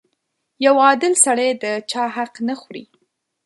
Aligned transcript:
•یو 0.65 0.75
عادل 0.85 1.13
سړی 1.25 1.49
د 1.63 1.65
چا 1.91 2.03
حق 2.15 2.33
نه 2.47 2.53
خوري. 2.59 2.83